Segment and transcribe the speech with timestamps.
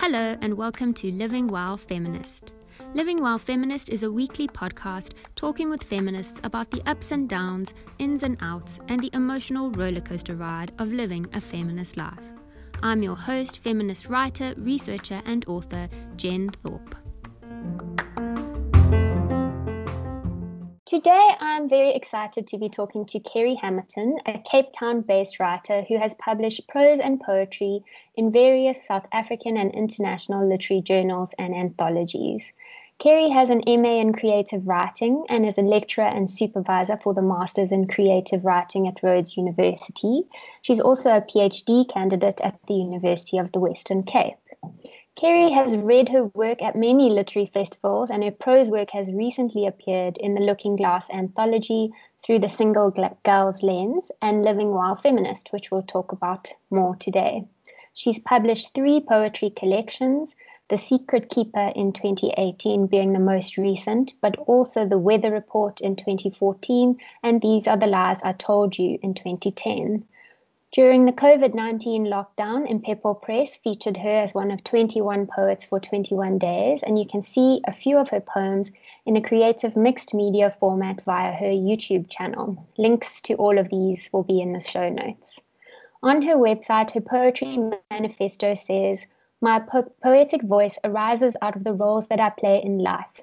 [0.00, 2.54] Hello, and welcome to Living While Feminist.
[2.94, 7.72] Living While Feminist is a weekly podcast talking with feminists about the ups and downs,
[8.00, 12.26] ins and outs, and the emotional rollercoaster ride of living a feminist life.
[12.82, 16.96] I'm your host, feminist writer, researcher, and author, Jen Thorpe.
[20.90, 25.82] Today, I'm very excited to be talking to Kerry Hamilton, a Cape Town based writer
[25.82, 27.84] who has published prose and poetry
[28.16, 32.52] in various South African and international literary journals and anthologies.
[32.98, 37.22] Kerry has an MA in creative writing and is a lecturer and supervisor for the
[37.22, 40.24] Masters in Creative Writing at Rhodes University.
[40.62, 44.34] She's also a PhD candidate at the University of the Western Cape.
[45.20, 49.66] Kerry has read her work at many literary festivals, and her prose work has recently
[49.66, 51.92] appeared in the Looking Glass anthology
[52.24, 52.90] through the Single
[53.22, 57.44] Girl's Lens and Living While Feminist, which we'll talk about more today.
[57.92, 60.34] She's published three poetry collections,
[60.70, 65.96] The Secret Keeper in 2018 being the most recent, but also The Weather Report in
[65.96, 70.06] 2014 and These Are the Lies I Told You in 2010.
[70.72, 75.80] During the COVID 19 lockdown, Impepho Press featured her as one of 21 poets for
[75.80, 78.70] 21 days, and you can see a few of her poems
[79.04, 82.68] in a creative mixed media format via her YouTube channel.
[82.78, 85.40] Links to all of these will be in the show notes.
[86.04, 87.58] On her website, her poetry
[87.90, 89.06] manifesto says,
[89.40, 93.22] My po- poetic voice arises out of the roles that I play in life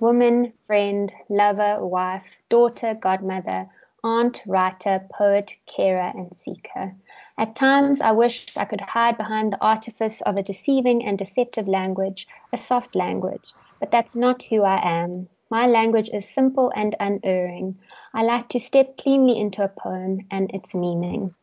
[0.00, 3.70] woman, friend, lover, wife, daughter, godmother
[4.04, 6.94] aunt, writer, poet, carer, and seeker.
[7.36, 11.66] At times, I wish I could hide behind the artifice of a deceiving and deceptive
[11.66, 15.28] language, a soft language, but that's not who I am.
[15.50, 17.78] My language is simple and unerring.
[18.12, 21.34] I like to step cleanly into a poem and its meaning.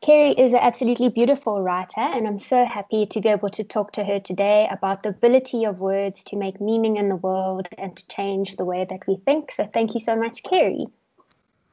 [0.00, 3.92] Kerry is an absolutely beautiful writer, and I'm so happy to be able to talk
[3.92, 7.96] to her today about the ability of words to make meaning in the world and
[7.96, 9.50] to change the way that we think.
[9.52, 10.86] So, thank you so much, Kerry.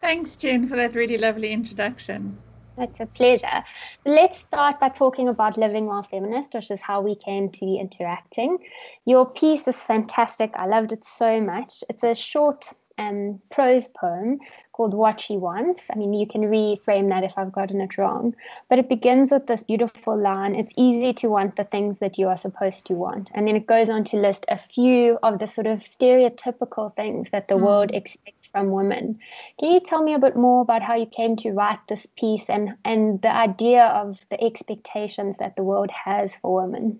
[0.03, 2.37] Thanks, Jen, for that really lovely introduction.
[2.77, 3.63] It's a pleasure.
[4.05, 7.79] Let's start by talking about Living While Feminist, which is how we came to be
[7.79, 8.57] interacting.
[9.05, 10.51] Your piece is fantastic.
[10.55, 11.85] I loved it so much.
[11.87, 12.67] It's a short
[12.97, 14.39] um, prose poem
[14.71, 15.87] called What She Wants.
[15.91, 18.35] I mean, you can reframe that if I've gotten it wrong,
[18.69, 22.27] but it begins with this beautiful line It's easy to want the things that you
[22.27, 23.29] are supposed to want.
[23.33, 27.29] And then it goes on to list a few of the sort of stereotypical things
[27.31, 27.61] that the mm.
[27.61, 29.19] world expects from women.
[29.59, 32.45] Can you tell me a bit more about how you came to write this piece
[32.49, 36.99] and, and the idea of the expectations that the world has for women?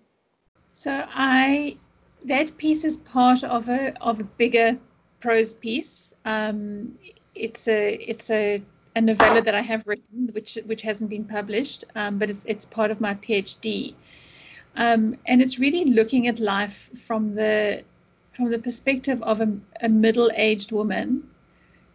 [0.73, 1.77] So I
[2.25, 4.79] that piece is part of a of a bigger
[5.23, 6.13] prose piece.
[6.25, 6.99] Um,
[7.33, 8.61] it's a it's a,
[8.97, 12.65] a novella that I have written, which which hasn't been published, um, but it's it's
[12.65, 13.95] part of my PhD,
[14.75, 17.83] um, and it's really looking at life from the
[18.35, 19.49] from the perspective of a,
[19.81, 21.23] a middle-aged woman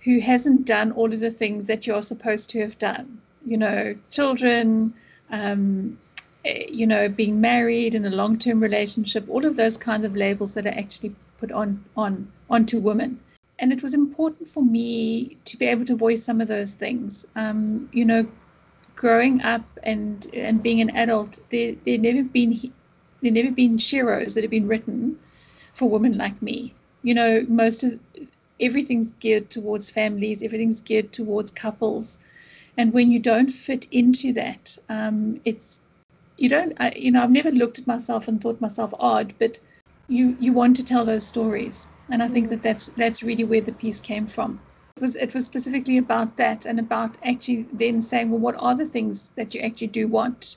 [0.04, 3.20] who hasn't done all of the things that you're supposed to have done.
[3.44, 4.94] You know, children,
[5.30, 5.98] um,
[6.44, 10.54] eh, you know, being married in a long-term relationship, all of those kinds of labels
[10.54, 13.18] that are actually put on on onto women
[13.58, 17.26] and it was important for me to be able to voice some of those things.
[17.34, 18.26] Um, you know,
[18.94, 22.72] growing up and and being an adult, there never been
[23.22, 25.18] there never been sheroes that have been written
[25.74, 26.74] for women like me.
[27.02, 27.98] You know, most of
[28.60, 32.18] everything's geared towards families, everything's geared towards couples,
[32.76, 35.80] and when you don't fit into that, um, it's
[36.36, 36.74] you don't.
[36.78, 39.58] I, you know, I've never looked at myself and thought myself odd, but
[40.08, 43.60] you you want to tell those stories and I think that that's that's really where
[43.60, 44.60] the piece came from.
[44.96, 48.74] It was it was specifically about that and about actually then saying, well, what are
[48.74, 50.56] the things that you actually do want?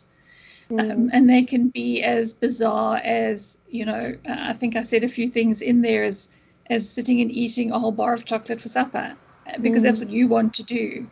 [0.69, 0.91] Mm.
[0.91, 4.15] Um, and they can be as bizarre as you know.
[4.27, 6.29] I think I said a few things in there as
[6.69, 9.15] as sitting and eating a whole bar of chocolate for supper
[9.59, 9.85] because mm.
[9.85, 11.07] that's what you want to do,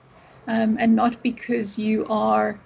[0.48, 2.58] um, and not because you are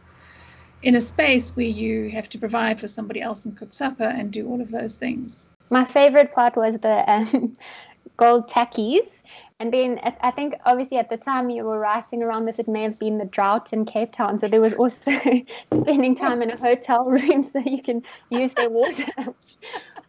[0.83, 4.31] in a space where you have to provide for somebody else and cook supper and
[4.31, 5.49] do all of those things.
[5.73, 7.53] My favorite part was the um,
[8.17, 9.23] gold tackies.
[9.59, 12.83] And then I think obviously at the time you were writing around this, it may
[12.83, 14.39] have been the drought in Cape Town.
[14.39, 15.11] So there was also
[15.73, 19.05] spending time in a hotel room so you can use their water.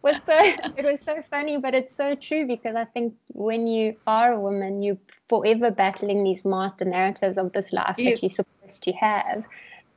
[0.03, 0.37] was so
[0.77, 4.39] it was so funny, but it's so true because I think when you are a
[4.39, 8.21] woman, you're forever battling these master narratives of this life yes.
[8.21, 9.43] that you're supposed to have.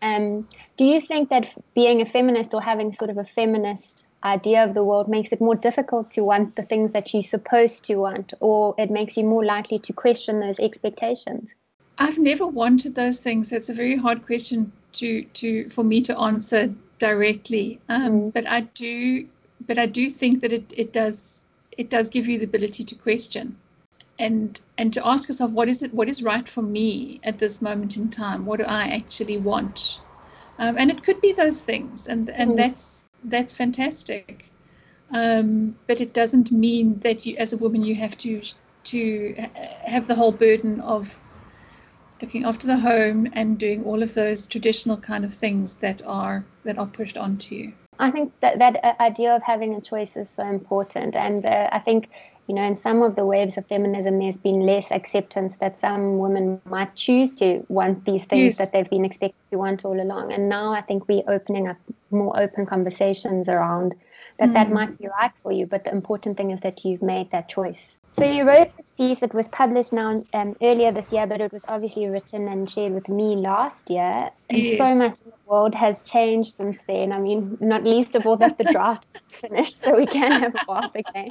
[0.00, 0.48] Um,
[0.78, 4.74] do you think that being a feminist or having sort of a feminist idea of
[4.74, 8.34] the world makes it more difficult to want the things that you're supposed to want,
[8.40, 11.54] or it makes you more likely to question those expectations?
[11.98, 13.50] I've never wanted those things.
[13.50, 17.80] So it's a very hard question to to for me to answer directly.
[17.88, 18.32] Um, mm.
[18.32, 19.26] But I do,
[19.66, 22.94] but I do think that it it does it does give you the ability to
[22.94, 23.56] question
[24.18, 27.62] and and to ask yourself what is it what is right for me at this
[27.62, 30.00] moment in time what do i actually want
[30.58, 32.56] um, and it could be those things and and mm.
[32.56, 34.50] that's that's fantastic
[35.10, 38.40] um, but it doesn't mean that you as a woman you have to
[38.84, 39.34] to
[39.84, 41.18] have the whole burden of
[42.20, 46.44] looking after the home and doing all of those traditional kind of things that are
[46.64, 50.16] that are pushed onto you i think that that uh, idea of having a choice
[50.16, 52.08] is so important and uh, i think
[52.48, 56.18] you know, in some of the waves of feminism, there's been less acceptance that some
[56.18, 58.58] women might choose to want these things yes.
[58.58, 60.32] that they've been expected to want all along.
[60.32, 61.76] And now I think we're opening up
[62.10, 63.94] more open conversations around
[64.38, 64.52] that mm.
[64.55, 65.66] that might be right for you.
[65.66, 67.96] But the important thing is that you've made that choice.
[68.12, 69.22] So you wrote this piece.
[69.22, 72.93] It was published now um, earlier this year, but it was obviously written and shared
[72.93, 74.31] with me last year.
[74.50, 74.78] And yes.
[74.78, 77.12] so much in the world has changed since then.
[77.12, 80.54] I mean, not least of all that the draft is finished, so we can have
[80.54, 81.30] a bath again.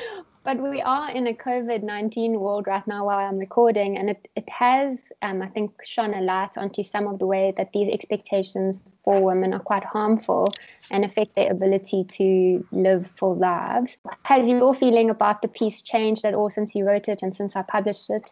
[0.44, 4.28] but we are in a COVID nineteen world right now while I'm recording, and it
[4.36, 7.88] it has, um, I think, shone a light onto some of the way that these
[7.88, 10.46] expectations for women are quite harmful
[10.92, 13.96] and affect their ability to live full lives.
[14.22, 17.56] Has your feeling about the piece changed at all since you wrote it and since
[17.56, 18.30] I published it?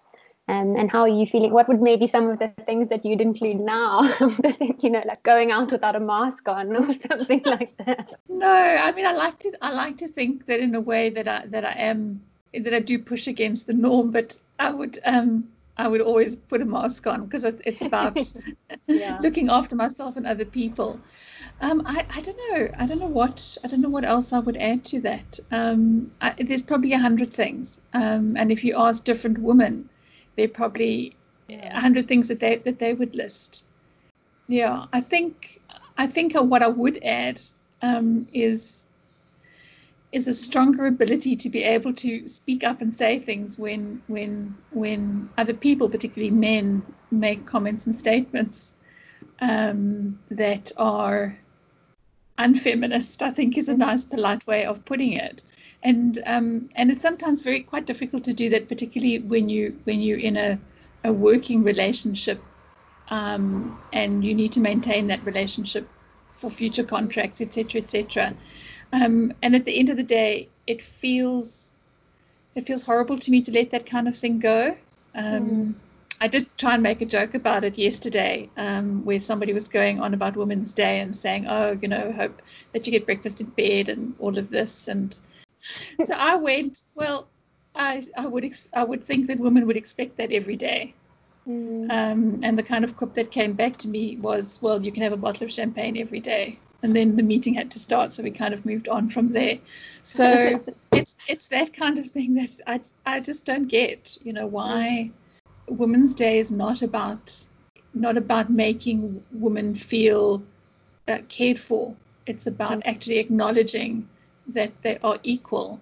[0.50, 1.52] Um, and how are you feeling?
[1.52, 4.02] What would maybe some of the things that you'd include now?
[4.81, 8.14] you know, like going out without a mask on or something like that.
[8.29, 11.29] No, I mean, I like to I like to think that in a way that
[11.29, 15.49] I that I am that I do push against the norm, but I would um
[15.76, 18.17] I would always put a mask on because it's about
[18.88, 19.19] yeah.
[19.23, 20.99] looking after myself and other people.
[21.61, 22.69] Um, I, I don't know.
[22.76, 25.38] I don't know what I don't know what else I would add to that.
[25.52, 29.88] Um, I, there's probably a hundred things, um, and if you ask different women,
[30.37, 31.15] there are probably
[31.49, 33.67] a hundred things that they that they would list.
[34.49, 35.61] Yeah, I think
[35.97, 37.41] I think what I would add
[37.82, 38.87] um, is
[40.12, 44.55] is a stronger ability to be able to speak up and say things when when
[44.71, 48.75] when other people, particularly men, make comments and statements
[49.41, 51.38] um, that are
[52.41, 53.23] unfeminist.
[53.23, 55.45] I think is a nice, polite way of putting it,
[55.83, 60.01] and um, and it's sometimes very quite difficult to do that, particularly when you when
[60.01, 60.59] you're in a
[61.05, 62.43] a working relationship,
[63.09, 65.89] um, and you need to maintain that relationship
[66.39, 68.35] for future contracts, etc., etc.
[68.93, 71.73] Um, and at the end of the day, it feels
[72.55, 74.77] it feels horrible to me to let that kind of thing go.
[75.15, 75.75] Um, mm.
[76.21, 80.01] I did try and make a joke about it yesterday, um, where somebody was going
[80.01, 83.47] on about Women's Day and saying, "Oh, you know, hope that you get breakfast in
[83.47, 85.19] bed and all of this." And
[86.05, 87.29] so I went, "Well,
[87.75, 90.95] I I would ex- I would think that women would expect that every day."
[91.49, 91.91] Mm.
[91.91, 95.03] Um, and the kind of quip that came back to me was, "Well, you can
[95.03, 98.23] have a bottle of champagne every day." and then the meeting had to start so
[98.23, 99.59] we kind of moved on from there
[100.03, 100.59] so
[100.93, 105.11] it's it's that kind of thing that i i just don't get you know why
[105.71, 107.47] women's day is not about
[107.95, 110.43] not about making women feel
[111.09, 111.95] uh, cared for.
[112.27, 114.09] It's about actually acknowledging
[114.49, 115.81] that they are equal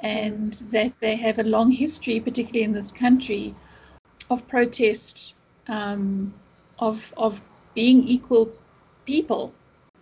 [0.00, 3.54] and that they have a long history particularly in this country
[4.30, 5.34] of protest
[5.68, 6.34] um,
[6.78, 7.42] of of
[7.74, 8.50] being equal
[9.06, 9.52] people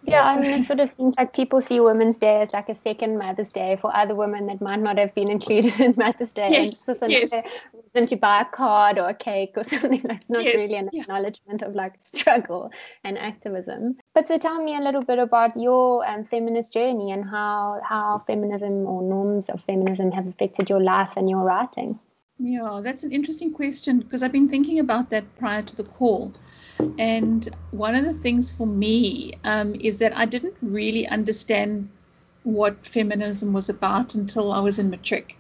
[0.07, 2.75] yeah, I mean, it sort of seems like people see Women's Day as like a
[2.75, 6.49] second Mother's Day for other women that might not have been included in Mother's Day.
[6.53, 7.33] Yes, and yes.
[7.73, 10.91] reason to buy a card or a cake or something that's not yes, really an
[10.93, 11.03] yeah.
[11.03, 12.71] acknowledgement of like struggle
[13.05, 13.97] and activism.
[14.15, 18.23] But so tell me a little bit about your um, feminist journey and how how
[18.27, 21.99] feminism or norms of feminism have affected your life and your writing.
[22.39, 26.33] Yeah, that's an interesting question because I've been thinking about that prior to the call.
[26.99, 31.89] And one of the things for me um, is that I didn't really understand
[32.45, 35.37] what feminism was about until I was in matric.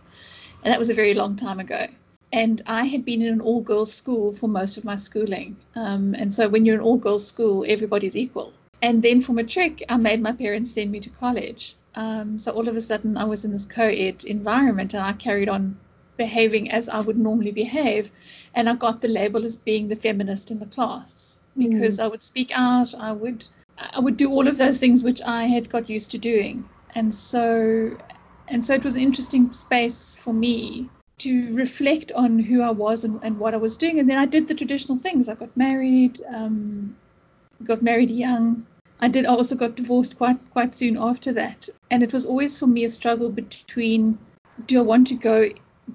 [0.62, 1.86] And that was a very long time ago.
[2.32, 5.56] And I had been in an all girls school for most of my schooling.
[5.76, 8.52] Um, and so when you're in all girls school, everybody's equal.
[8.82, 11.76] And then for matric, I made my parents send me to college.
[11.94, 15.12] Um, so all of a sudden, I was in this co ed environment and I
[15.12, 15.76] carried on
[16.16, 18.10] behaving as I would normally behave.
[18.54, 22.04] And I got the label as being the feminist in the class because mm.
[22.04, 23.46] I would speak out, I would
[23.78, 26.68] I would do all of those things which I had got used to doing.
[26.94, 27.96] And so
[28.48, 33.04] and so it was an interesting space for me to reflect on who I was
[33.04, 33.98] and, and what I was doing.
[33.98, 35.28] And then I did the traditional things.
[35.28, 36.96] I got married, um,
[37.64, 38.66] got married young.
[39.00, 41.68] I did also got divorced quite quite soon after that.
[41.90, 44.18] And it was always for me a struggle between
[44.66, 45.48] do I want to go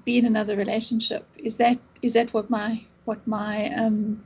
[0.04, 1.26] be in another relationship?
[1.38, 4.24] Is that is that what my what my um,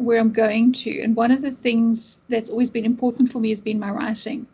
[0.00, 1.00] where I'm going to.
[1.02, 4.46] And one of the things that's always been important for me has been my writing.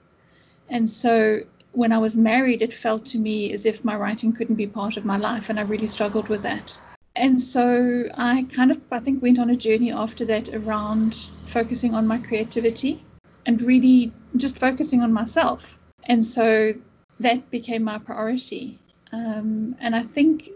[0.69, 1.41] And so
[1.73, 4.97] when I was married, it felt to me as if my writing couldn't be part
[4.97, 6.79] of my life, and I really struggled with that.
[7.15, 11.15] And so I kind of, I think, went on a journey after that around
[11.47, 13.03] focusing on my creativity
[13.47, 15.79] and really just focusing on myself.
[16.05, 16.75] And so
[17.21, 18.79] that became my priority.
[19.13, 20.51] Um, and I think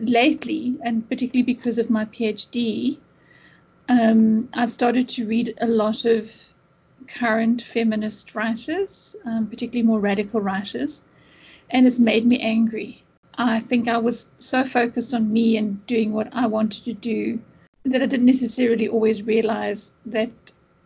[0.00, 2.98] lately, and particularly because of my PhD,
[3.88, 6.30] um, I've started to read a lot of
[7.06, 11.04] current feminist writers, um, particularly more radical writers,
[11.70, 13.02] and it's made me angry.
[13.38, 17.40] I think I was so focused on me and doing what I wanted to do
[17.84, 20.30] that I didn't necessarily always realize that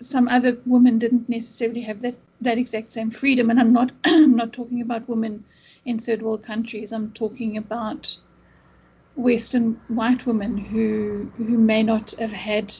[0.00, 3.50] some other women didn't necessarily have that, that exact same freedom.
[3.50, 5.44] And I'm not I'm not talking about women
[5.84, 6.92] in third world countries.
[6.92, 8.16] I'm talking about
[9.20, 12.74] Western white women who who may not have had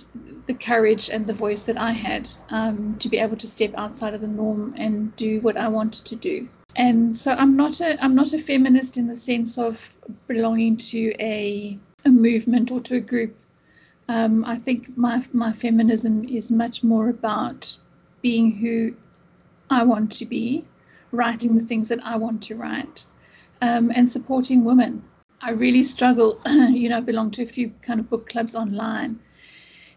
[0.47, 4.15] the courage and the voice that I had um, to be able to step outside
[4.15, 6.49] of the norm and do what I wanted to do.
[6.77, 9.97] And so I'm not a I'm not a feminist in the sense of
[10.29, 13.37] belonging to a a movement or to a group.
[14.09, 17.77] Um, I think my my feminism is much more about
[18.23, 18.95] being who
[19.69, 20.65] I want to be,
[21.13, 23.07] writing the things that I want to write,
[23.61, 25.05] um, and supporting women
[25.43, 26.41] I really struggle.
[26.47, 29.19] you know, I belong to a few kind of book clubs online,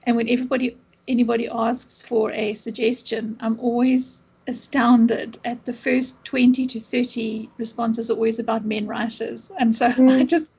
[0.04, 6.68] and when everybody anybody asks for a suggestion, I'm always astounded at the first 20
[6.68, 10.20] to 30 responses are always about men writers and so mm.
[10.20, 10.52] i just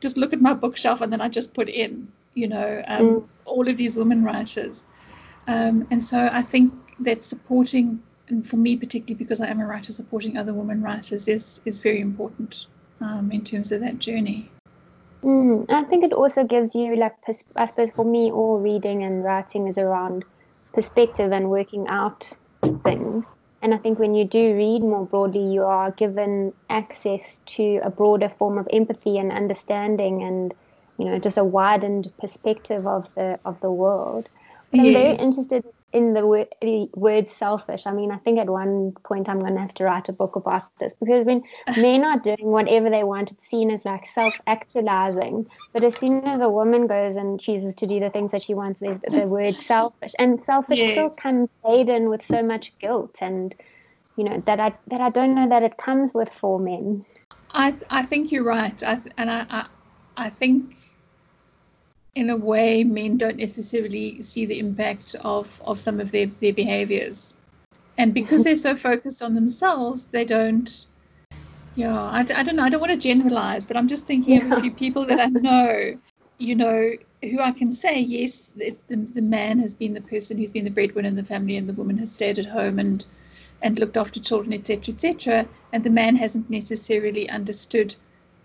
[0.00, 3.28] just look at my bookshelf and then i just put in you know um, mm.
[3.46, 4.84] all of these women writers
[5.48, 9.66] um, and so i think that supporting and for me particularly because i am a
[9.66, 12.66] writer supporting other women writers is is very important
[13.00, 14.50] um, in terms of that journey.
[15.22, 19.02] Mm, I think it also gives you, like, pers- I suppose for me, all reading
[19.02, 20.24] and writing is around
[20.72, 22.30] perspective and working out
[22.84, 23.24] things.
[23.62, 27.90] And I think when you do read more broadly, you are given access to a
[27.90, 30.54] broader form of empathy and understanding, and
[30.98, 34.28] you know, just a widened perspective of the of the world.
[34.70, 35.64] But I'm very interested
[35.96, 37.86] in the word, the word selfish.
[37.86, 40.36] I mean, I think at one point I'm going to have to write a book
[40.36, 41.42] about this because when
[41.78, 45.46] men are doing whatever they want, it's seen as like self actualizing.
[45.72, 48.52] But as soon as a woman goes and chooses to do the things that she
[48.52, 50.12] wants, there's the, the word selfish.
[50.18, 50.90] And selfish yes.
[50.90, 53.54] still comes laden with so much guilt and,
[54.18, 57.06] you know, that I, that I don't know that it comes with for men.
[57.52, 58.82] I, I think you're right.
[58.82, 59.66] I, and I, I,
[60.18, 60.76] I think
[62.16, 66.54] in a way, men don't necessarily see the impact of, of some of their, their
[66.54, 67.36] behaviors.
[67.98, 70.86] And because they're so focused on themselves, they don't.
[71.76, 72.64] Yeah, I, I don't know.
[72.64, 74.46] I don't want to generalize, but I'm just thinking yeah.
[74.46, 76.00] of a few people that I know,
[76.38, 76.90] you know,
[77.22, 80.70] who I can say, yes, the, the man has been the person who's been the
[80.70, 83.04] breadwinner in the family, and the woman has stayed at home and
[83.62, 85.46] and looked after children, etc., etc.
[85.72, 87.94] And the man hasn't necessarily understood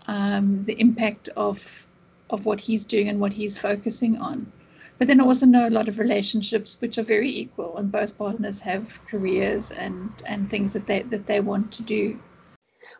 [0.06, 1.86] um, the impact of
[2.32, 4.50] of what he's doing and what he's focusing on.
[4.98, 8.16] But then I also know a lot of relationships which are very equal and both
[8.18, 12.18] partners have careers and, and things that they that they want to do.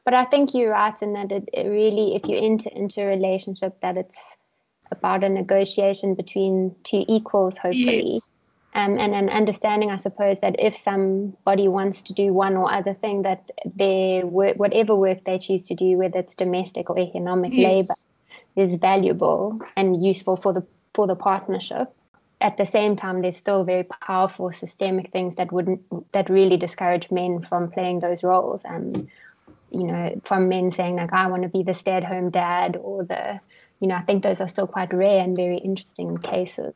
[0.04, 3.06] But I think you're right in that it, it really, if you enter into a
[3.06, 4.36] relationship, that it's
[4.90, 8.14] about a negotiation between two equals, hopefully.
[8.14, 8.28] Yes.
[8.74, 12.94] Um, and an understanding, I suppose, that if somebody wants to do one or other
[12.94, 17.52] thing, that their work, whatever work they choose to do, whether it's domestic or economic
[17.52, 17.70] yes.
[17.70, 17.94] labor,
[18.56, 21.88] is valuable and useful for the for the partnership.
[22.40, 27.10] At the same time there's still very powerful systemic things that wouldn't that really discourage
[27.10, 28.60] men from playing those roles.
[28.64, 29.08] And
[29.72, 33.40] you know from men saying like i want to be the stay-at-home dad or the
[33.80, 36.74] you know i think those are still quite rare and very interesting cases.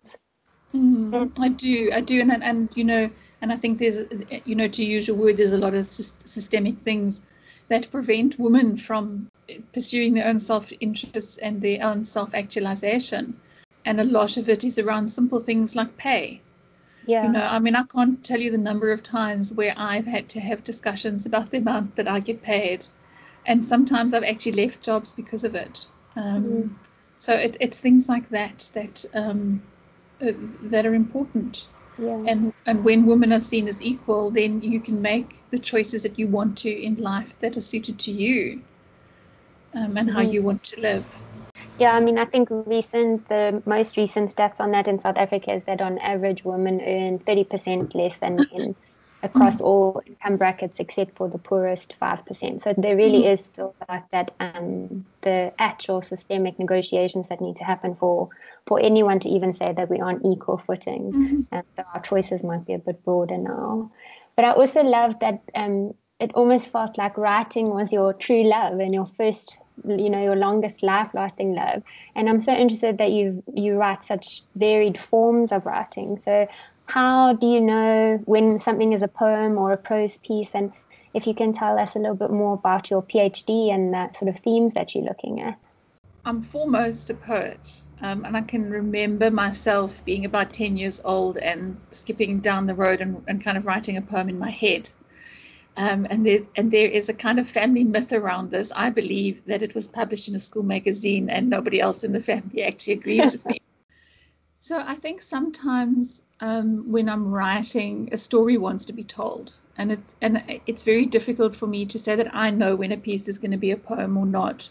[0.75, 2.21] Mm, i do i do.
[2.21, 3.11] And, and you know
[3.43, 3.99] and i think there's
[4.45, 7.23] you know to use your word there's a lot of systemic things
[7.69, 9.29] that prevent women from
[9.73, 13.37] pursuing their own self interest and their own self actualization.
[13.85, 16.41] And a lot of it is around simple things like pay.
[17.07, 17.25] Yeah.
[17.25, 20.29] You know, I mean, I can't tell you the number of times where I've had
[20.31, 22.87] to have discussions about the amount that I get paid.
[23.47, 25.87] And sometimes I've actually left jobs because of it.
[26.17, 26.71] Um, mm.
[27.19, 29.63] So it, it's things like that that um,
[30.21, 31.69] uh, that are important.
[31.97, 32.25] Yeah.
[32.27, 36.19] And and when women are seen as equal, then you can make the choices that
[36.19, 38.61] you want to in life that are suited to you
[39.75, 41.05] um, and how you want to live.
[41.79, 45.55] Yeah, I mean, I think recent the most recent stats on that in South Africa
[45.55, 48.75] is that on average, women earn thirty percent less than men
[49.23, 49.65] across mm.
[49.65, 52.63] all income brackets except for the poorest five percent.
[52.63, 53.33] So there really mm.
[53.33, 58.31] is still like that um, the actual systemic negotiations that need to happen for
[58.67, 61.13] for anyone to even say that we're on equal footing.
[61.13, 61.41] Mm-hmm.
[61.53, 63.91] And so our choices might be a bit broader now.
[64.35, 68.81] But I also love that um, it almost felt like writing was your true love
[68.81, 71.83] and your first, you know, your longest life lasting love.
[72.15, 76.19] And I'm so interested that you you write such varied forms of writing.
[76.19, 76.49] So
[76.87, 80.73] how do you know when something is a poem or a prose piece and
[81.13, 84.35] if you can tell us a little bit more about your PhD and the sort
[84.35, 85.59] of themes that you're looking at.
[86.27, 91.39] I'm foremost a poet, um, and I can remember myself being about 10 years old
[91.39, 94.91] and skipping down the road and, and kind of writing a poem in my head.
[95.79, 98.73] Um, and, there, and there is a kind of family myth around this.
[98.75, 102.23] I believe that it was published in a school magazine, and nobody else in the
[102.23, 103.61] family actually agrees with me.
[104.59, 109.93] So I think sometimes um, when I'm writing, a story wants to be told, and
[109.93, 113.29] it's and it's very difficult for me to say that I know when a piece
[113.29, 114.69] is going to be a poem or not.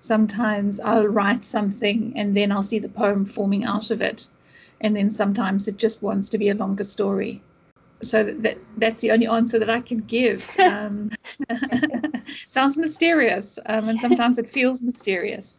[0.00, 4.28] Sometimes I'll write something and then I'll see the poem forming out of it,
[4.80, 7.42] and then sometimes it just wants to be a longer story.
[8.04, 10.48] So that that's the only answer that I can give.
[10.58, 11.10] Um,
[12.48, 15.58] sounds mysterious, um, and sometimes it feels mysterious,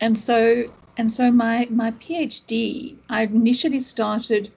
[0.00, 0.64] and so
[0.96, 4.50] and so my my PhD, I initially started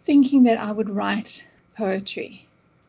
[0.00, 2.46] thinking that I would write poetry,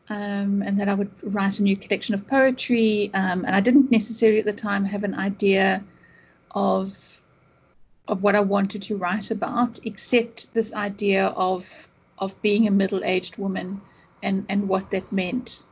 [0.08, 3.10] um, and that I would write a new collection of poetry.
[3.14, 5.84] Um, and I didn't necessarily at the time have an idea
[6.52, 7.20] of
[8.08, 13.36] of what I wanted to write about, except this idea of of being a middle-aged
[13.36, 13.80] woman
[14.22, 15.64] and and what that meant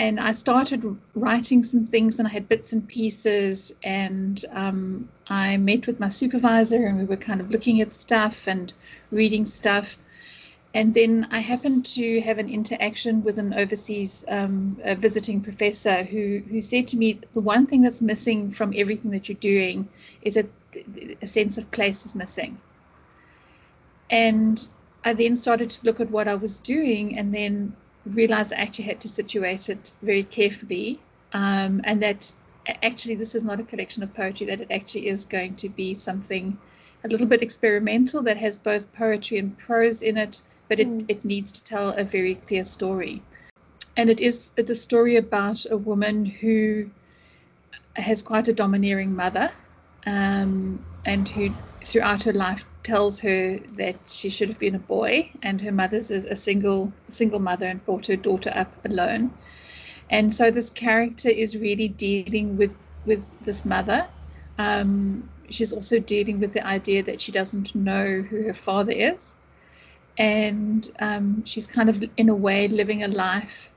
[0.00, 3.74] and I started writing some things, and I had bits and pieces.
[3.82, 8.48] And um, I met with my supervisor, and we were kind of looking at stuff
[8.48, 8.72] and
[9.10, 9.98] reading stuff.
[10.72, 16.40] And then I happened to have an interaction with an overseas um, visiting professor who
[16.48, 19.86] who said to me, the one thing that's missing from everything that you're doing
[20.22, 20.46] is a
[21.26, 22.56] sense of place is missing.
[24.08, 24.66] And
[25.04, 27.74] I then started to look at what I was doing, and then
[28.06, 31.00] realized I actually had to situate it very carefully,
[31.32, 32.34] um, and that
[32.82, 35.94] actually this is not a collection of poetry, that it actually is going to be
[35.94, 36.58] something
[37.04, 41.04] a little bit experimental that has both poetry and prose in it, but it, mm.
[41.08, 43.22] it needs to tell a very clear story.
[43.96, 46.90] And it is the story about a woman who
[47.96, 49.50] has quite a domineering mother
[50.06, 51.50] um, and who
[51.84, 56.10] throughout her life tells her that she should have been a boy, and her mother's
[56.10, 59.32] a single single mother and brought her daughter up alone.
[60.10, 64.06] And so this character is really dealing with with this mother.
[64.58, 69.34] Um, she's also dealing with the idea that she doesn't know who her father is,
[70.18, 73.72] and um, she's kind of in a way living a life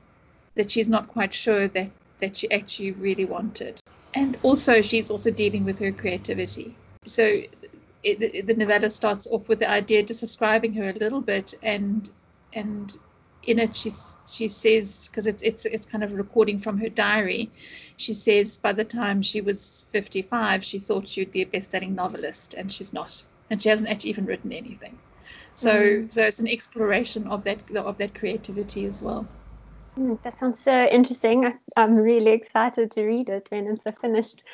[0.56, 3.80] that she's not quite sure that that she actually really wanted.
[4.14, 6.76] And also, she's also dealing with her creativity.
[7.04, 7.40] So
[8.04, 12.10] it, the novella starts off with the idea just describing her a little bit and
[12.52, 12.98] and
[13.44, 13.90] in it she
[14.26, 17.50] she says because it's it's it's kind of a recording from her diary
[17.96, 21.94] she says by the time she was 55 she thought she would be a best-selling
[21.94, 24.98] novelist and she's not and she hasn't actually even written anything.
[25.54, 26.12] So mm.
[26.12, 29.26] so it's an exploration of that of that creativity as well.
[29.98, 31.46] Mm, that sounds so interesting.
[31.46, 34.44] I, i'm really excited to read it when it's a finished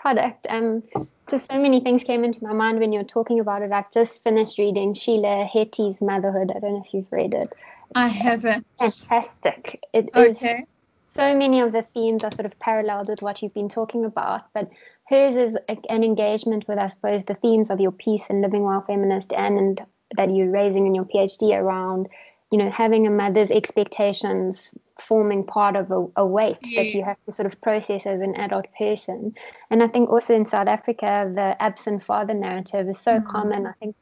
[0.00, 0.46] product.
[0.48, 0.82] Um,
[1.28, 3.72] just so many things came into my mind when you were talking about it.
[3.72, 6.52] I've just finished reading Sheila Heti's Motherhood.
[6.54, 7.52] I don't know if you've read it.
[7.94, 8.66] I haven't.
[8.78, 9.80] Fantastic.
[9.92, 10.60] It okay.
[10.60, 10.66] is
[11.14, 14.42] so many of the themes are sort of paralleled with what you've been talking about,
[14.54, 14.70] but
[15.08, 18.82] hers is an engagement with, I suppose, the themes of your piece and living while
[18.82, 19.80] feminist and, and
[20.16, 22.08] that you're raising in your PhD around,
[22.50, 26.76] you know, having a mother's expectations forming part of a, a weight yes.
[26.76, 29.34] that you have to sort of process as an adult person.
[29.70, 33.30] And I think also in South Africa, the absent father narrative is so mm-hmm.
[33.30, 33.66] common.
[33.66, 33.96] I think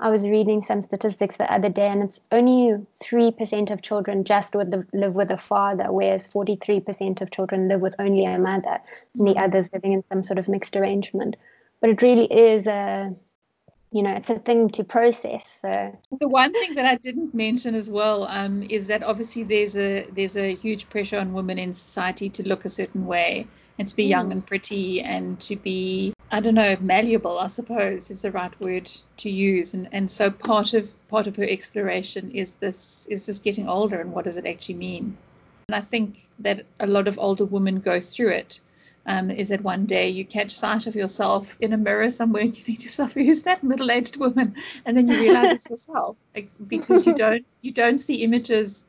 [0.00, 4.54] I was reading some statistics the other day, and it's only 3% of children just
[4.54, 8.78] with the, live with a father, whereas 43% of children live with only a mother,
[9.14, 9.42] and the mm-hmm.
[9.42, 11.36] others living in some sort of mixed arrangement.
[11.80, 13.12] But it really is a
[13.92, 15.96] you know it's a thing to process so.
[16.20, 20.06] The one thing that i didn't mention as well um, is that obviously there's a
[20.12, 23.46] there's a huge pressure on women in society to look a certain way
[23.78, 24.10] and to be mm.
[24.10, 28.58] young and pretty and to be i don't know malleable i suppose is the right
[28.60, 29.74] word to use.
[29.74, 34.00] And and so part of part of her exploration is this is this getting older
[34.00, 35.16] and what does it actually mean?
[35.68, 38.60] And i think that a lot of older women go through it
[39.08, 42.54] um, is that one day you catch sight of yourself in a mirror somewhere and
[42.54, 44.54] you think to yourself, who's that middle-aged woman?
[44.84, 48.84] And then you realize it's yourself like, because you don't you don't see images,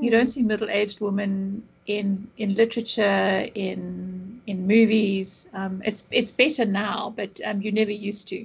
[0.00, 5.48] you don't see middle-aged women in in literature, in in movies.
[5.54, 8.44] Um, it's it's better now, but um, you never used to.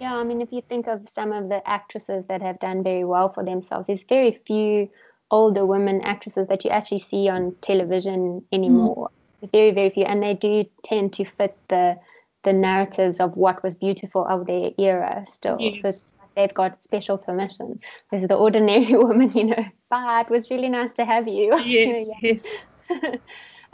[0.00, 3.04] Yeah, I mean, if you think of some of the actresses that have done very
[3.04, 4.88] well for themselves, there's very few
[5.30, 9.10] older women actresses that you actually see on television anymore.
[9.10, 9.19] Mm.
[9.52, 11.98] Very, very few, and they do tend to fit the
[12.42, 15.56] the narratives of what was beautiful of their era still.
[15.60, 15.82] Yes.
[15.82, 17.80] So they've got special permission.
[18.10, 19.64] This is the ordinary woman, you know.
[19.90, 21.58] but It was really nice to have you.
[21.64, 22.46] Yes, yes.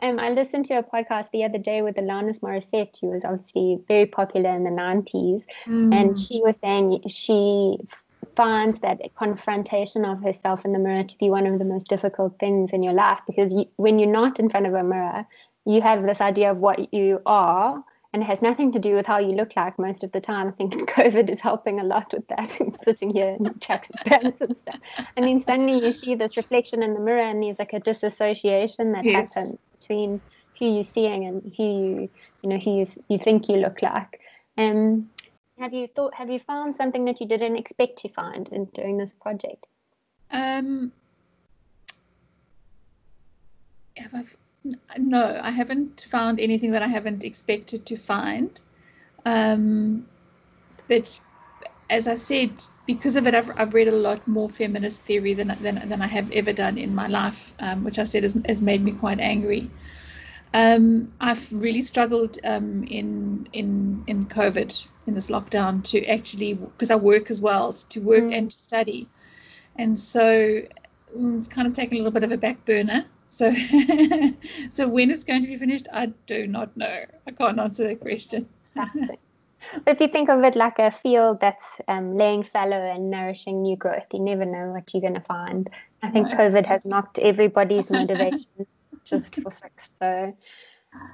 [0.02, 3.78] um, I listened to a podcast the other day with Alanis Morissette, who was obviously
[3.88, 5.44] very popular in the 90s.
[5.66, 5.94] Mm.
[5.94, 7.78] And she was saying she
[8.36, 12.38] finds that confrontation of herself in the mirror to be one of the most difficult
[12.38, 15.26] things in your life because you, when you're not in front of a mirror,
[15.66, 17.84] you have this idea of what you are
[18.16, 20.48] and it has nothing to do with how you look like most of the time.
[20.48, 22.50] I think COVID is helping a lot with that,
[22.82, 24.78] sitting here in tracks and pants and stuff.
[25.16, 28.92] And then suddenly you see this reflection in the mirror, and there's like a disassociation
[28.92, 29.34] that yes.
[29.34, 30.20] happens between
[30.58, 32.10] who you're seeing and who you,
[32.42, 34.20] you know, who you, you think you look like.
[34.56, 35.10] Um,
[35.58, 36.14] have you thought?
[36.14, 39.66] Have you found something that you didn't expect to find in doing this project?
[40.30, 40.90] Um,
[43.98, 44.24] have I
[44.98, 48.60] no, I haven't found anything that I haven't expected to find.
[49.24, 50.06] Um,
[50.88, 51.20] but
[51.90, 52.50] as I said,
[52.86, 56.06] because of it, I've, I've read a lot more feminist theory than, than, than I
[56.06, 59.20] have ever done in my life, um, which I said has, has made me quite
[59.20, 59.70] angry.
[60.54, 66.90] Um, I've really struggled um, in in in COVID in this lockdown to actually because
[66.90, 68.32] I work as well to work mm.
[68.32, 69.08] and to study,
[69.76, 70.22] and so
[71.14, 73.04] mm, it's kind of taken a little bit of a back burner.
[73.36, 73.52] So,
[74.70, 77.04] so when it's going to be finished, I do not know.
[77.26, 78.48] I can't answer that question.
[78.74, 79.18] but
[79.86, 83.76] if you think of it like a field that's um, laying fallow and nourishing new
[83.76, 85.68] growth, you never know what you're going to find.
[86.02, 88.66] I think COVID has knocked everybody's motivation
[89.04, 89.90] just for six.
[89.98, 90.34] So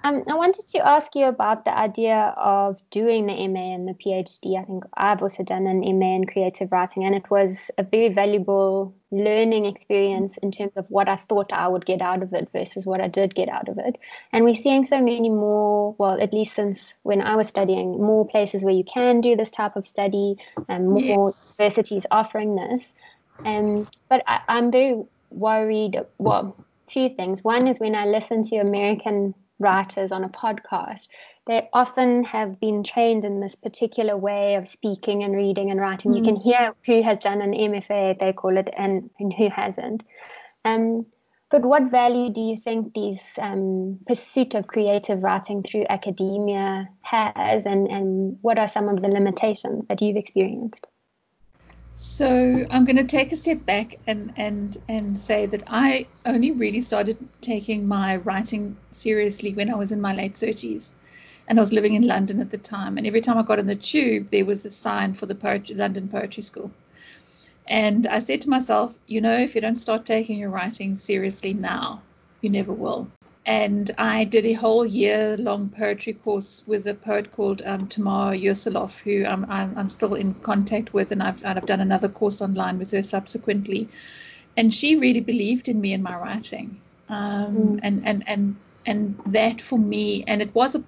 [0.04, 3.94] um, I wanted to ask you about the idea of doing the MA and the
[3.94, 4.60] PhD.
[4.60, 8.08] I think I've also done an MA in creative writing, and it was a very
[8.08, 12.48] valuable learning experience in terms of what I thought I would get out of it
[12.52, 13.98] versus what I did get out of it.
[14.32, 18.26] And we're seeing so many more, well, at least since when I was studying, more
[18.26, 20.36] places where you can do this type of study
[20.68, 21.56] and more yes.
[21.58, 22.92] universities offering this.
[23.44, 26.00] Um, but I, I'm very worried.
[26.18, 27.44] Well, two things.
[27.44, 31.08] One is when I listen to American writers on a podcast,
[31.46, 36.12] they often have been trained in this particular way of speaking and reading and writing.
[36.12, 36.18] Mm.
[36.18, 36.42] You can mm.
[36.42, 40.04] hear who has done an MFA, they call it, and, and who hasn't.
[40.64, 41.06] Um,
[41.50, 47.66] but what value do you think these um, pursuit of creative writing through academia has,
[47.66, 50.86] and, and what are some of the limitations that you've experienced?
[52.04, 56.50] So I'm going to take a step back and and and say that I only
[56.50, 60.90] really started taking my writing seriously when I was in my late 30s,
[61.46, 62.98] and I was living in London at the time.
[62.98, 65.76] And every time I got on the tube, there was a sign for the poetry,
[65.76, 66.72] London Poetry School.
[67.68, 71.54] And I said to myself, you know, if you don't start taking your writing seriously
[71.54, 72.02] now,
[72.40, 73.06] you never will
[73.44, 78.36] and I did a whole year long poetry course with a poet called um, Tamar
[78.36, 82.78] Yoseloff, who I'm, I'm, still in contact with, and I've, I've done another course online
[82.78, 83.88] with her subsequently.
[84.56, 86.78] And she really believed in me and my writing.
[87.08, 87.80] Um, mm.
[87.82, 90.84] and, and, and, and that for me, and it was a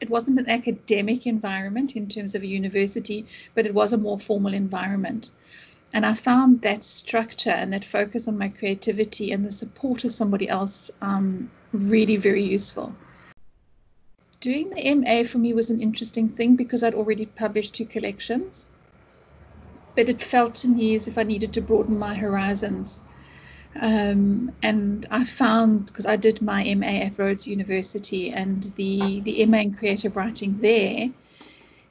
[0.00, 4.18] it wasn't an academic environment in terms of a university, but it was a more
[4.18, 5.30] formal environment.
[5.92, 10.12] And I found that structure and that focus on my creativity and the support of
[10.12, 12.94] somebody else um, really very useful.
[14.40, 18.66] Doing the MA for me was an interesting thing because I'd already published two collections,
[19.94, 23.00] but it felt to me as if I needed to broaden my horizons.
[23.80, 29.46] Um, and I found because I did my MA at Rhodes University, and the the
[29.46, 31.08] MA in creative writing there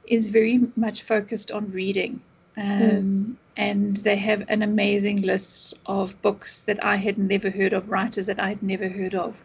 [0.06, 2.20] is very much focused on reading.
[2.56, 3.36] Um, mm.
[3.56, 8.26] And they have an amazing list of books that I had never heard of, writers
[8.26, 9.42] that I had never heard of.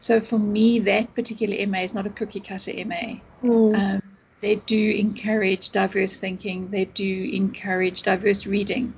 [0.00, 3.20] So for me, that particular MA is not a cookie cutter MA.
[3.42, 3.78] Mm.
[3.78, 4.02] Um,
[4.40, 6.70] they do encourage diverse thinking.
[6.70, 8.94] They do encourage diverse reading.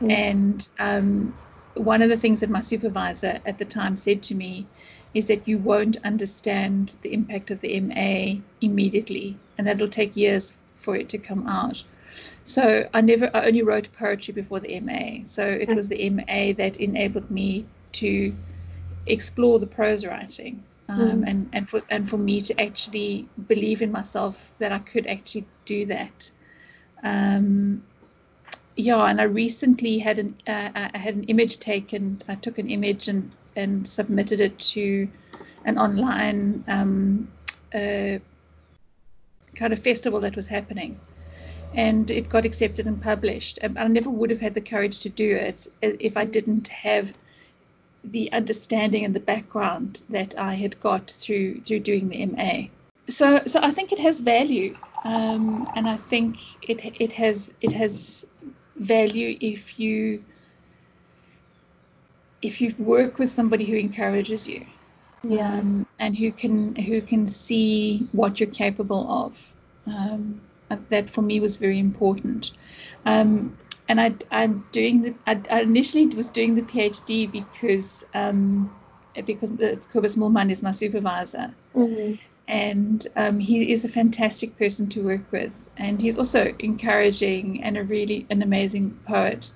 [0.00, 0.12] Mm.
[0.12, 1.34] And um,
[1.74, 4.66] one of the things that my supervisor at the time said to me
[5.14, 10.54] is that you won't understand the impact of the MA immediately, and that'll take years
[10.74, 11.82] for it to come out.
[12.44, 15.24] So I never, I only wrote poetry before the MA.
[15.24, 18.34] So it was the MA that enabled me to
[19.06, 21.24] explore the prose writing um, mm.
[21.26, 25.46] and and for and for me to actually believe in myself that I could actually
[25.64, 26.30] do that.
[27.02, 27.82] Um,
[28.76, 32.20] yeah, and I recently had an uh, I had an image taken.
[32.28, 35.08] I took an image and and submitted it to
[35.64, 37.28] an online um,
[37.74, 38.18] uh,
[39.54, 40.98] kind of festival that was happening.
[41.74, 43.58] and it got accepted and published.
[43.62, 47.12] I never would have had the courage to do it if I didn't have
[48.12, 52.68] the understanding and the background that I had got through through doing the MA.
[53.08, 56.38] So so I think it has value, um, and I think
[56.68, 58.26] it it has it has
[58.76, 60.22] value if you
[62.42, 64.64] if you work with somebody who encourages you
[65.28, 65.58] yeah.
[65.58, 69.54] um, and who can who can see what you're capable of
[69.86, 70.40] um,
[70.88, 72.52] that for me was very important
[73.04, 73.56] um,
[73.88, 78.74] and I, I'm doing the I, I, initially was doing the PhD because um,
[79.24, 82.14] because the Kobus Moolman is my supervisor mm-hmm.
[82.48, 87.76] and um, he is a fantastic person to work with and he's also encouraging and
[87.76, 89.54] a really an amazing poet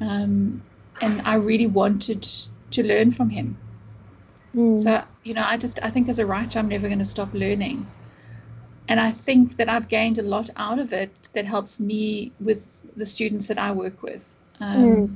[0.00, 0.62] um,
[1.00, 2.26] and I really wanted
[2.70, 3.56] to learn from him.
[4.54, 4.78] Mm.
[4.78, 7.32] So, you know, I just, I think as a writer, I'm never going to stop
[7.32, 7.86] learning.
[8.88, 12.82] And I think that I've gained a lot out of it that helps me with
[12.96, 14.36] the students that I work with.
[14.60, 15.14] Um, mm.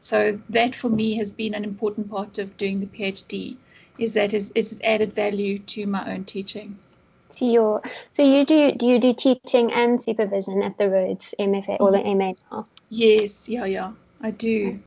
[0.00, 3.56] So that for me has been an important part of doing the PhD
[3.98, 6.76] is that it's, it's added value to my own teaching.
[7.36, 7.82] To your,
[8.14, 12.02] so you do do you do teaching and supervision at the Rhodes MFA or the
[12.14, 12.64] MA now?
[12.90, 14.78] Yes, yeah, yeah, I do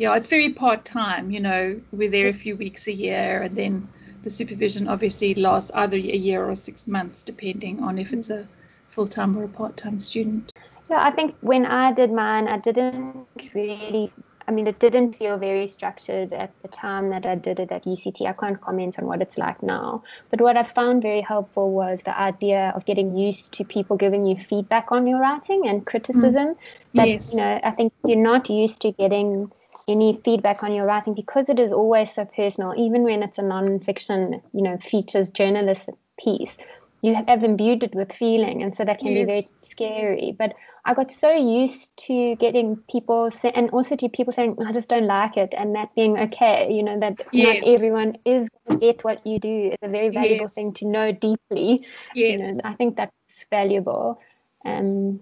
[0.00, 1.30] yeah, it's very part time.
[1.30, 3.86] You know, we're there a few weeks a year, and then
[4.22, 8.46] the supervision obviously lasts either a year or six months, depending on if it's a
[8.90, 10.52] full time or a part time student.
[10.90, 14.12] Yeah, I think when I did mine, I didn't really.
[14.48, 17.84] I mean, it didn't feel very structured at the time that I did it at
[17.84, 18.26] UCT.
[18.26, 20.02] I can't comment on what it's like now.
[20.30, 24.26] But what I found very helpful was the idea of getting used to people giving
[24.26, 26.48] you feedback on your writing and criticism.
[26.48, 26.56] Mm.
[26.94, 27.32] That, yes.
[27.32, 29.52] you know, I think you're not used to getting
[29.88, 33.42] any feedback on your writing because it is always so personal, even when it's a
[33.42, 36.56] non-fiction, you know, features journalist piece.
[37.02, 39.24] You have imbued it with feeling, and so that can yes.
[39.24, 40.36] be very scary.
[40.38, 40.52] But
[40.84, 44.90] I got so used to getting people say, and also to people saying, "I just
[44.90, 46.70] don't like it," and that being okay.
[46.70, 47.62] You know that yes.
[47.62, 49.70] not everyone is going to get what you do.
[49.72, 50.54] It's a very valuable yes.
[50.54, 51.86] thing to know deeply.
[52.14, 52.32] Yes.
[52.32, 54.20] You know, I think that's valuable.
[54.66, 55.20] Um,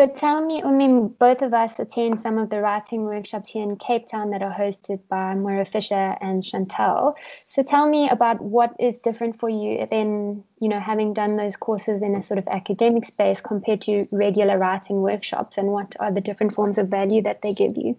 [0.00, 3.76] but tell me, mean, both of us attend some of the writing workshops here in
[3.76, 7.12] Cape Town that are hosted by Moira Fisher and Chantel.
[7.48, 11.54] So tell me about what is different for you than, you know, having done those
[11.54, 16.10] courses in a sort of academic space compared to regular writing workshops and what are
[16.10, 17.94] the different forms of value that they give you?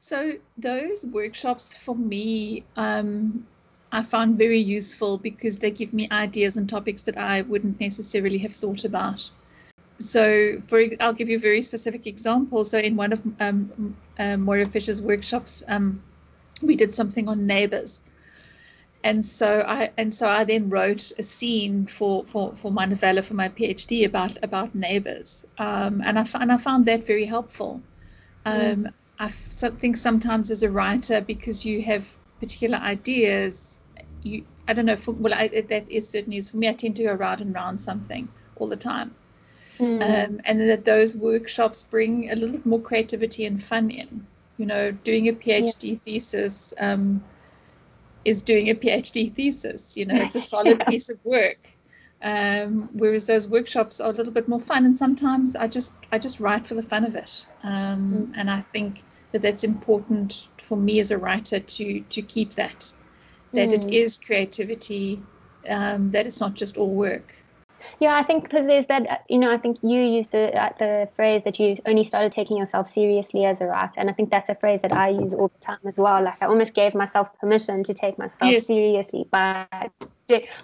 [0.00, 3.46] So those workshops for me, um,
[3.90, 8.36] I found very useful because they give me ideas and topics that I wouldn't necessarily
[8.36, 9.30] have thought about
[9.98, 12.64] so for I'll give you a very specific example.
[12.64, 16.02] So in one of um, um, Moira Fisher's workshops, um,
[16.62, 18.00] we did something on neighbors.
[19.04, 23.22] And so I and so I then wrote a scene for for for my novella
[23.22, 27.80] for my PhD about about neighbors, um, and I and I found that very helpful.
[28.44, 28.92] Um, mm.
[29.18, 33.78] I think sometimes as a writer, because you have particular ideas,
[34.22, 34.96] you I don't know.
[34.96, 36.68] For, well, I, that is certainly is for me.
[36.68, 39.14] I tend to go round and round something all the time.
[39.78, 40.02] Mm.
[40.02, 44.26] Um, and that those workshops bring a little bit more creativity and fun in.
[44.58, 45.98] You know, doing a PhD yeah.
[45.98, 47.22] thesis um,
[48.24, 49.96] is doing a PhD thesis.
[49.96, 50.84] You know, it's a solid yeah.
[50.84, 51.58] piece of work.
[52.22, 56.18] Um, whereas those workshops are a little bit more fun, and sometimes I just I
[56.18, 57.46] just write for the fun of it.
[57.62, 58.32] Um, mm.
[58.36, 62.94] And I think that that's important for me as a writer to to keep that
[63.52, 63.74] that mm.
[63.74, 65.22] it is creativity,
[65.68, 67.34] um, that it's not just all work.
[68.00, 70.72] Yeah, I think because there's that, uh, you know, I think you used the uh,
[70.78, 74.30] the phrase that you only started taking yourself seriously as a writer, and I think
[74.30, 76.22] that's a phrase that I use all the time as well.
[76.22, 78.66] Like I almost gave myself permission to take myself yes.
[78.66, 79.66] seriously by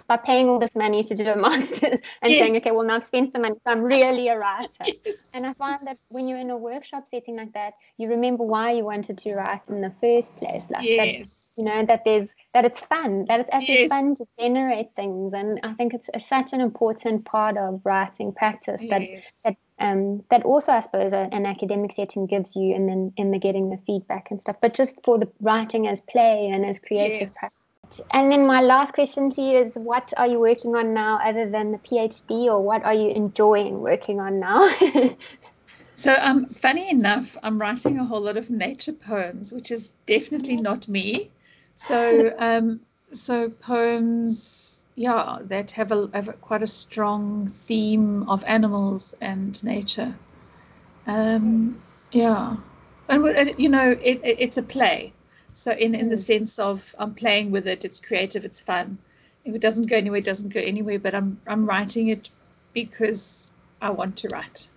[0.07, 2.39] by paying all this money to do a master's and yes.
[2.39, 4.69] saying, okay, well now I've spent the money, so I'm really a writer.
[5.05, 5.29] Yes.
[5.33, 8.71] And I find that when you're in a workshop setting like that, you remember why
[8.71, 10.69] you wanted to write in the first place.
[10.69, 11.51] Like yes.
[11.55, 13.89] that, you know, that there's that it's fun, that it's actually yes.
[13.89, 15.33] fun to generate things.
[15.33, 19.01] And I think it's, it's such an important part of writing practice that
[19.43, 23.39] that um, that also I suppose an academic setting gives you and then in the
[23.39, 24.57] getting the feedback and stuff.
[24.61, 27.63] But just for the writing as play and as creative practice
[28.11, 31.49] and then my last question to you is what are you working on now other
[31.49, 34.69] than the PhD or what are you enjoying working on now?
[35.95, 40.57] so um funny enough, I'm writing a whole lot of nature poems, which is definitely
[40.57, 41.31] not me.
[41.75, 48.43] So um so poems yeah, that have a, have a quite a strong theme of
[48.45, 50.15] animals and nature.
[51.07, 52.57] Um yeah.
[53.09, 55.13] And you know, it, it, it's a play.
[55.53, 56.19] So in in the mm.
[56.19, 58.97] sense of I'm playing with it, it's creative, it's fun.
[59.45, 60.99] If it doesn't go anywhere, it doesn't go anywhere.
[60.99, 62.29] But I'm I'm writing it
[62.73, 64.67] because I want to write.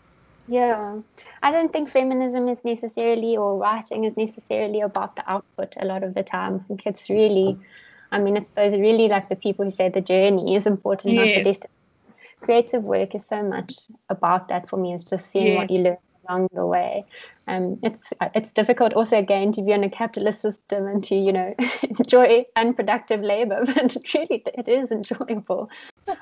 [0.48, 1.00] Yeah.
[1.42, 6.02] I don't think feminism is necessarily or writing is necessarily about the output a lot
[6.02, 6.60] of the time.
[6.64, 7.58] I think it's really,
[8.12, 11.26] I mean, it's those really like the people who say the journey is important, yes.
[11.26, 11.70] not the destination.
[12.40, 13.74] Creative work is so much
[14.08, 14.94] about that for me.
[14.94, 15.56] It's just seeing yes.
[15.56, 15.96] what you learn
[16.28, 17.04] along the way.
[17.48, 21.32] Um, it's it's difficult also again to be in a capitalist system and to you
[21.32, 25.70] know enjoy unproductive labor, but really it is enjoyable.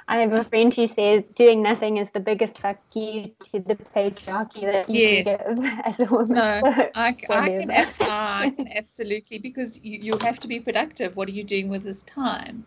[0.09, 3.77] I have a friend who says doing nothing is the biggest fuck you to the
[3.97, 5.25] patriarchy that you yes.
[5.25, 6.37] can give as a woman.
[6.37, 6.61] No,
[6.95, 11.17] I, I, can, I can absolutely because you, you have to be productive.
[11.17, 12.65] What are you doing with this time?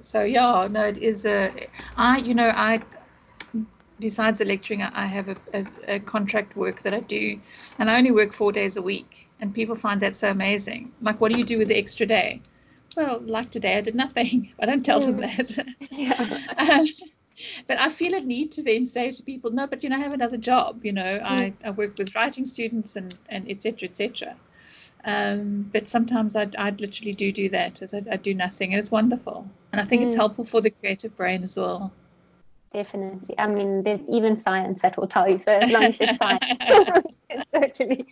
[0.00, 1.52] So yeah, no, it is a.
[1.96, 2.80] I you know I
[3.98, 7.40] besides the lecturing, I have a, a, a, contract work that I do,
[7.78, 9.28] and I only work four days a week.
[9.40, 10.92] And people find that so amazing.
[11.00, 12.40] Like, what do you do with the extra day?
[12.96, 14.52] Well, like today, I did nothing.
[14.60, 15.58] I don't tell them that.
[15.90, 16.42] Yeah.
[16.56, 16.86] um,
[17.68, 20.00] but I feel a need to then say to people, no, but you know, I
[20.00, 20.84] have another job.
[20.84, 21.22] You know, mm.
[21.22, 23.88] I, I work with writing students and and etc.
[23.88, 24.36] etc.
[25.04, 28.80] Um, but sometimes I I literally do do that as I, I, do nothing, and
[28.80, 29.48] it's wonderful.
[29.70, 30.06] And I think mm.
[30.06, 31.92] it's helpful for the creative brain as well.
[32.72, 33.34] Definitely.
[33.38, 35.38] I mean, there's even science that will tell you.
[35.38, 36.42] So as long as it's science,
[37.54, 38.06] totally,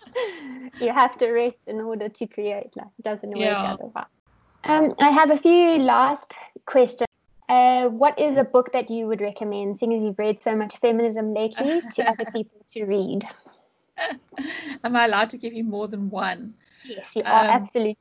[0.81, 2.75] you have to rest in order to create.
[2.75, 3.75] Like it doesn't work yeah.
[3.75, 4.07] otherwise.
[4.65, 7.07] Um, I have a few last questions.
[7.49, 10.77] Uh, what is a book that you would recommend, seeing as you've read so much
[10.79, 13.25] feminism lately, to other people to read?
[14.83, 16.55] Am I allowed to give you more than one?
[16.85, 17.97] Yes, you are um, absolutely.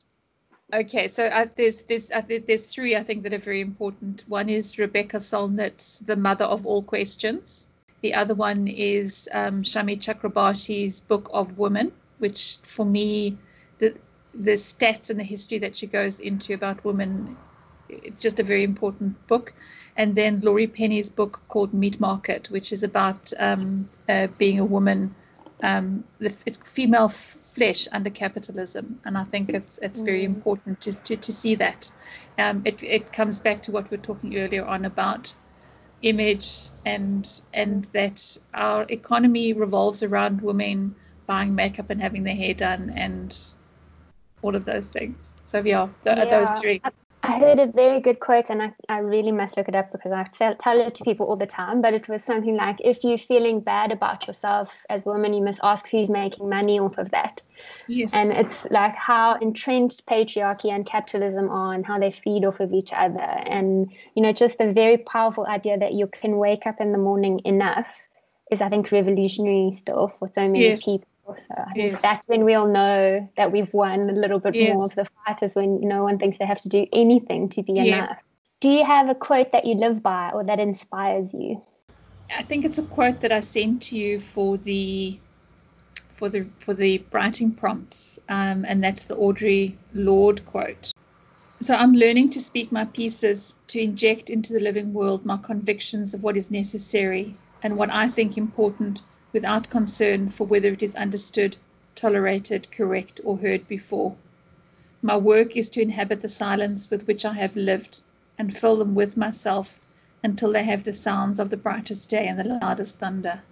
[0.74, 4.24] Okay, so uh, there's there's uh, there's three I think that are very important.
[4.26, 7.68] One is Rebecca Solnit's The Mother of All Questions.
[8.00, 13.38] The other one is um, Shami Chakrabarti's Book of Women, which for me,
[13.78, 13.94] the
[14.34, 17.36] the stats and the history that she goes into about women,
[17.88, 19.52] it's just a very important book.
[19.96, 24.64] And then Laurie Penny's book called Meat Market, which is about um, uh, being a
[24.64, 25.14] woman.
[25.62, 27.08] Um, it's female
[27.56, 29.00] flesh under capitalism.
[29.04, 30.34] And I think it's it's very mm.
[30.34, 31.90] important to, to, to see that.
[32.38, 35.34] Um, it, it comes back to what we were talking earlier on about
[36.02, 40.94] image and and that our economy revolves around women
[41.26, 43.36] buying makeup and having their hair done and
[44.42, 45.34] all of those things.
[45.46, 46.24] So yeah, th- yeah.
[46.26, 46.82] those three.
[47.26, 50.12] I heard a very good quote, and I, I really must look it up because
[50.12, 51.82] I tell, tell it to people all the time.
[51.82, 55.42] But it was something like, if you're feeling bad about yourself as a woman, you
[55.42, 57.42] must ask who's making money off of that.
[57.88, 58.12] Yes.
[58.14, 62.72] And it's like how entrenched patriarchy and capitalism are and how they feed off of
[62.72, 63.20] each other.
[63.20, 66.98] And, you know, just the very powerful idea that you can wake up in the
[66.98, 67.88] morning enough
[68.50, 70.84] is, I think, revolutionary still for so many yes.
[70.84, 71.08] people.
[71.26, 72.02] So I think yes.
[72.02, 74.74] that's when we'll know that we've won a little bit yes.
[74.74, 77.62] more of the fight is when no one thinks they have to do anything to
[77.62, 77.86] be yes.
[77.86, 78.18] enough.
[78.60, 81.62] Do you have a quote that you live by or that inspires you?
[82.36, 85.18] I think it's a quote that I sent to you for the
[86.14, 90.92] for the for the writing prompts, um, and that's the Audre Lorde quote.
[91.60, 96.14] So I'm learning to speak my pieces to inject into the living world my convictions
[96.14, 99.02] of what is necessary and what I think important
[99.36, 101.58] without concern for whether it is understood,
[101.94, 104.16] tolerated, correct, or heard before.
[105.02, 108.00] My work is to inhabit the silence with which I have lived
[108.38, 109.78] and fill them with myself
[110.22, 113.42] until they have the sounds of the brightest day and the loudest thunder.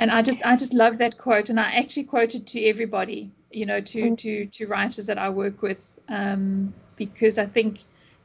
[0.00, 3.66] And I just I just love that quote, and I actually quoted to everybody, you
[3.66, 4.18] know, to mm.
[4.18, 7.80] to to writers that I work with, um, because I think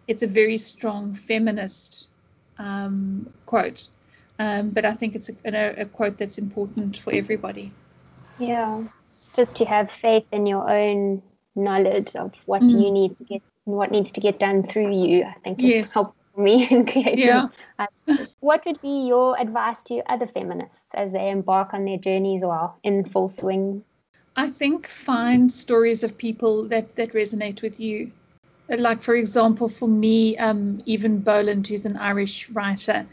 [0.07, 2.07] it's a very strong feminist
[2.57, 3.89] um, quote.
[4.39, 7.71] Um, but I think it's a, a, quote that's important for everybody.
[8.37, 8.83] Yeah,
[9.33, 11.21] just to have faith in your own
[11.55, 12.71] knowledge of what mm.
[12.71, 15.23] you need to get, what needs to get done through you.
[15.23, 15.93] I think it's yes.
[15.93, 17.19] helpful for me in creating.
[17.19, 17.47] Yeah.
[18.41, 22.73] what would be your advice to other feminists as they embark on their journeys or
[22.83, 23.85] in full swing?
[24.35, 28.11] I think find stories of people that that resonate with you.
[28.67, 33.05] Like for example, for me, um, Eavan Boland, who's an Irish writer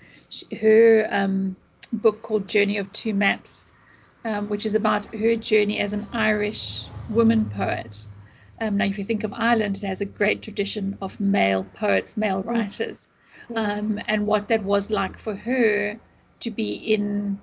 [0.61, 1.57] her um,
[1.93, 3.64] book called Journey of Two Maps,
[4.24, 8.07] um, which is about her journey as an Irish woman poet.
[8.61, 12.16] Um, now, if you think of Ireland, it has a great tradition of male poets,
[12.16, 12.47] male mm.
[12.47, 13.09] writers,
[13.57, 15.99] um, and what that was like for her
[16.41, 17.39] to be in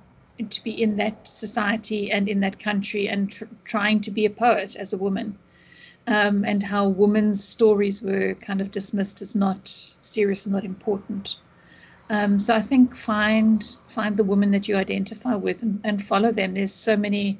[0.49, 4.29] to be in that society and in that country and tr- trying to be a
[4.29, 5.37] poet as a woman.
[6.07, 11.37] Um, and how women's stories were kind of dismissed as not serious and not important.
[12.09, 16.31] Um, so I think find find the woman that you identify with and, and follow
[16.31, 16.55] them.
[16.55, 17.37] There's so many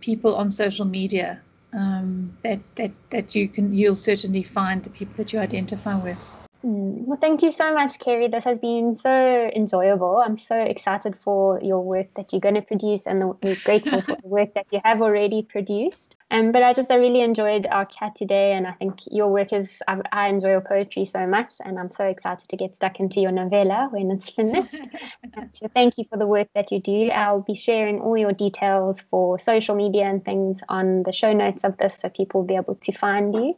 [0.00, 1.40] people on social media
[1.72, 6.18] um, that that that you can you'll certainly find the people that you identify with.
[6.64, 8.28] Mm, well, thank you so much, Kerry.
[8.28, 10.18] This has been so enjoyable.
[10.18, 14.16] I'm so excited for your work that you're going to produce, and we're grateful for
[14.20, 16.16] the work that you have already produced.
[16.30, 19.52] Um, but I just I really enjoyed our chat today, and I think your work
[19.52, 22.98] is I, I enjoy your poetry so much, and I'm so excited to get stuck
[22.98, 24.88] into your novella when it's finished.
[25.52, 27.10] so thank you for the work that you do.
[27.10, 31.62] I'll be sharing all your details for social media and things on the show notes
[31.62, 33.56] of this, so people will be able to find you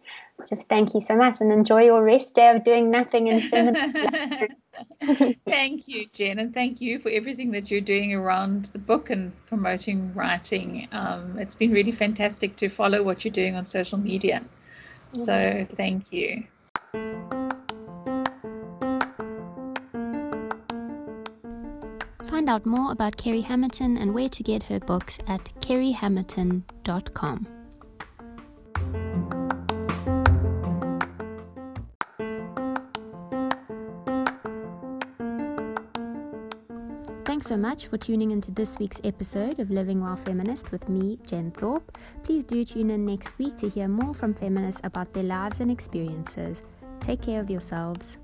[0.48, 4.48] just thank you so much and enjoy your rest day of doing nothing and
[5.48, 9.32] thank you jen and thank you for everything that you're doing around the book and
[9.46, 10.88] promoting writing.
[10.92, 14.42] Um, it's been really fantastic to follow what you're doing on social media.
[15.12, 16.44] So thank you.
[22.26, 27.55] Find out more about Kerry Hammerton and where to get her books at kerryhammerton.com.
[37.46, 41.52] So much for tuning into this week's episode of Living While Feminist with me, Jen
[41.52, 41.96] Thorpe.
[42.24, 45.70] Please do tune in next week to hear more from feminists about their lives and
[45.70, 46.62] experiences.
[46.98, 48.18] Take care of yourselves.